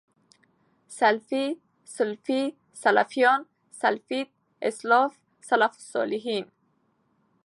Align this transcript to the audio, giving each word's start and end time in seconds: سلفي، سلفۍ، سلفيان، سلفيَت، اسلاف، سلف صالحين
سلفي، 0.97 1.43
سلفۍ، 1.95 2.39
سلفيان، 2.83 3.39
سلفيَت، 3.81 4.29
اسلاف، 4.71 5.13
سلف 5.49 5.73
صالحين 5.93 6.45